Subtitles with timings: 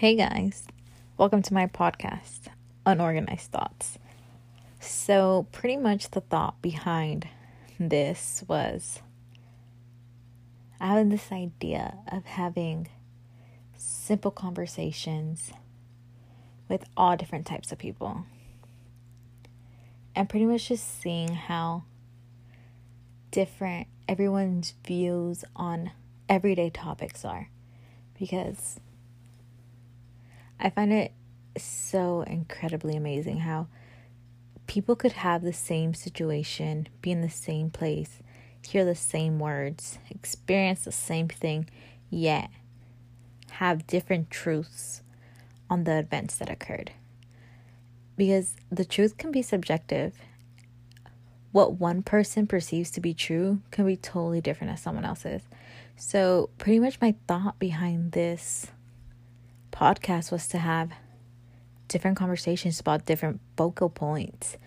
[0.00, 0.66] Hey guys,
[1.18, 2.48] welcome to my podcast,
[2.86, 3.98] Unorganized Thoughts.
[4.80, 7.28] So, pretty much the thought behind
[7.78, 9.02] this was
[10.80, 12.88] I had this idea of having
[13.76, 15.52] simple conversations
[16.66, 18.24] with all different types of people.
[20.16, 21.82] And pretty much just seeing how
[23.30, 25.90] different everyone's views on
[26.26, 27.50] everyday topics are.
[28.18, 28.80] Because
[30.60, 31.12] I find it
[31.56, 33.68] so incredibly amazing how
[34.66, 38.18] people could have the same situation, be in the same place,
[38.66, 41.68] hear the same words, experience the same thing,
[42.10, 42.50] yet
[43.52, 45.02] have different truths
[45.70, 46.92] on the events that occurred.
[48.16, 50.14] Because the truth can be subjective.
[51.52, 55.42] What one person perceives to be true can be totally different as someone else's.
[55.96, 58.68] So, pretty much my thought behind this
[59.80, 60.92] podcast was to have
[61.88, 64.58] different conversations about different focal points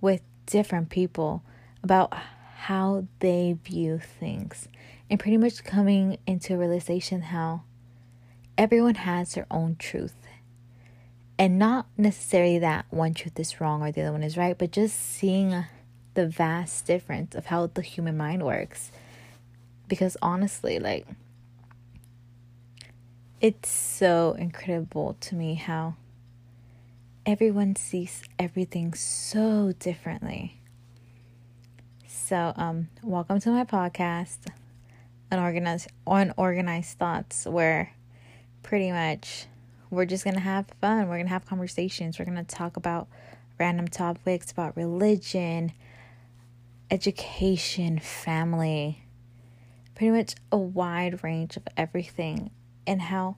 [0.00, 1.42] with different people
[1.82, 2.12] about
[2.56, 4.68] how they view things
[5.10, 7.62] and pretty much coming into a realization how
[8.56, 10.14] everyone has their own truth.
[11.38, 14.70] And not necessarily that one truth is wrong or the other one is right but
[14.70, 15.64] just seeing
[16.14, 18.90] the vast difference of how the human mind works.
[19.86, 21.06] Because honestly like
[23.42, 25.96] it's so incredible to me how
[27.26, 30.60] everyone sees everything so differently.
[32.06, 34.38] So, um, welcome to my podcast,
[35.32, 37.92] unorganized unorganized thoughts, where
[38.62, 39.46] pretty much
[39.90, 41.08] we're just gonna have fun.
[41.08, 42.20] We're gonna have conversations.
[42.20, 43.08] We're gonna talk about
[43.58, 45.72] random topics about religion,
[46.92, 49.02] education, family,
[49.96, 52.52] pretty much a wide range of everything
[52.86, 53.36] and how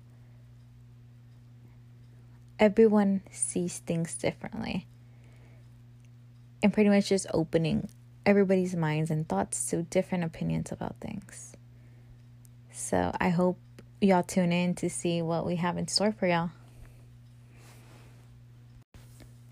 [2.59, 4.87] everyone sees things differently.
[6.63, 7.89] And pretty much just opening
[8.25, 11.55] everybody's minds and thoughts to different opinions about things.
[12.73, 13.59] So I hope
[14.01, 16.51] y'all tune in to see what we have in store for y'all.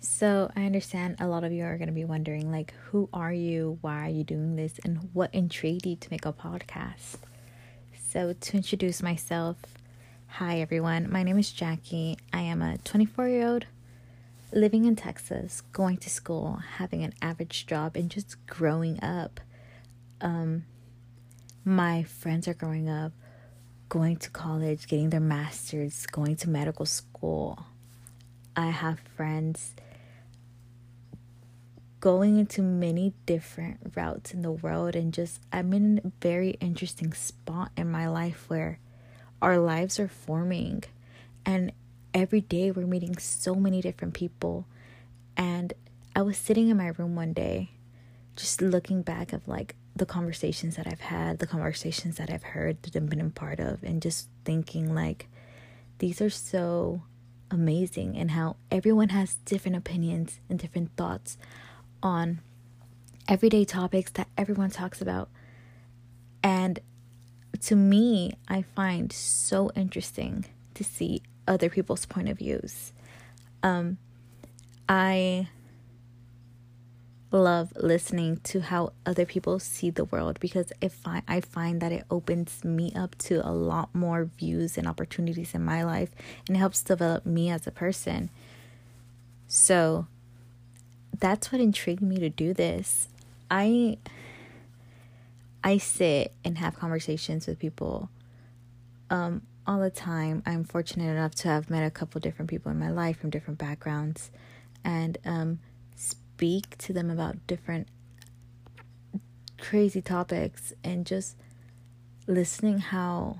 [0.01, 3.33] So I understand a lot of you are going to be wondering like who are
[3.33, 3.79] you?
[3.83, 4.81] Why are you doing this?
[4.85, 7.17] And what intrigued you to make a podcast?
[8.11, 9.57] So to introduce myself,
[10.37, 11.13] Hi, everyone.
[11.13, 12.17] My name is Jackie.
[12.33, 13.67] I am a 24 year old
[14.51, 19.41] living in Texas, going to school, having an average job, and just growing up.
[20.23, 20.65] Um,
[21.67, 23.13] my friends are growing up,
[23.91, 27.67] going to college, getting their masters, going to medical school.
[28.57, 29.75] I have friends
[32.01, 37.13] going into many different routes in the world, and just I'm in a very interesting
[37.13, 38.79] spot in my life where
[39.43, 40.85] our lives are forming.
[41.45, 41.73] And
[42.15, 44.67] every day we're meeting so many different people.
[45.37, 45.75] And
[46.15, 47.71] i was sitting in my room one day
[48.37, 52.83] just looking back of like the conversations that i've had the conversations that i've heard
[52.83, 55.27] that i've been a part of and just thinking like
[56.01, 57.01] these are so
[57.53, 61.39] amazing and how everyone has different opinions and different thoughts
[62.03, 62.41] on
[63.29, 65.29] everyday topics that everyone talks about.
[66.43, 66.81] And
[67.61, 72.93] to me, I find so interesting to see other people's point of views.
[73.63, 73.99] Um,
[74.89, 75.49] I
[77.31, 81.93] love listening to how other people see the world because if I, I find that
[81.93, 86.11] it opens me up to a lot more views and opportunities in my life
[86.47, 88.29] and helps develop me as a person.
[89.49, 90.07] So
[91.19, 93.09] that's what intrigued me to do this.
[93.51, 93.99] I
[95.65, 98.11] I sit and have conversations with people
[99.11, 100.43] um, all the time.
[100.45, 103.59] I'm fortunate enough to have met a couple different people in my life from different
[103.59, 104.31] backgrounds
[104.85, 105.61] and um,
[105.95, 107.89] speak to them about different
[109.61, 111.37] crazy topics and just
[112.27, 113.39] listening how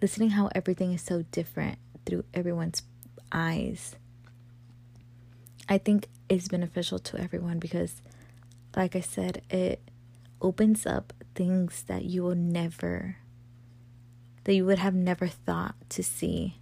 [0.00, 2.82] listening how everything is so different through everyone's
[3.32, 3.96] eyes
[5.68, 8.02] i think is beneficial to everyone because
[8.76, 9.80] like i said it
[10.44, 13.16] opens up things that you will never
[14.44, 16.58] that you would have never thought to see.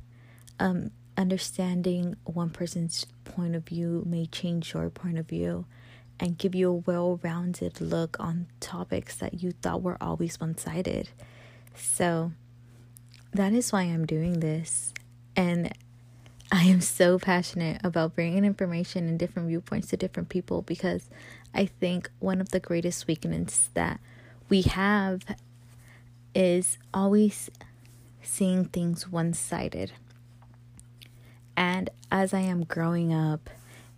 [0.61, 5.67] Um, understanding one person's point of view may change your point of view
[6.21, 11.09] and give you a well-rounded look on topics that you thought were always one-sided.
[11.75, 12.31] So
[13.33, 14.95] that is why i'm doing this.
[15.35, 15.73] And
[16.55, 21.09] I am so passionate about bringing information and different viewpoints to different people because
[21.55, 24.01] I think one of the greatest weaknesses that
[24.51, 25.23] we have
[26.35, 27.51] is always
[28.23, 29.93] seeing things one sided.
[31.57, 33.49] And as I am growing up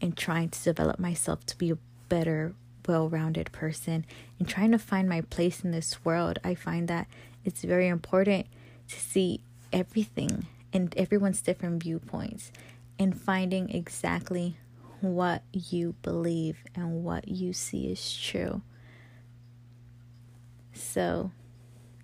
[0.01, 1.79] and trying to develop myself to be a
[2.09, 2.55] better,
[2.87, 4.07] well rounded person
[4.39, 7.09] and trying to find my place in this world, I find that
[7.45, 8.47] it's very important
[8.91, 9.41] to see
[9.73, 12.51] everything and everyone's different viewpoints
[12.99, 14.57] and finding exactly
[15.01, 18.63] what you believe and what you see is true.
[20.73, 21.31] So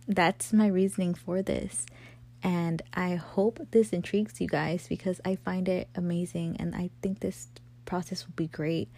[0.07, 1.85] that's my reasoning for this.
[2.43, 7.21] And I hope this intrigues you guys because I find it amazing and I think
[7.21, 7.49] this
[7.85, 8.89] process will be great.